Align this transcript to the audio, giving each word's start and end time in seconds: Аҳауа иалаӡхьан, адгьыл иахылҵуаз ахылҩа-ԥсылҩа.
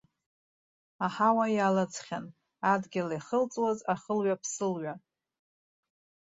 Аҳауа 1.05 1.45
иалаӡхьан, 1.55 2.25
адгьыл 2.71 3.09
иахылҵуаз 3.13 3.79
ахылҩа-ԥсылҩа. 3.93 4.93